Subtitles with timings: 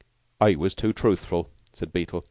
[0.39, 2.19] "I was too truthful," said Beetle.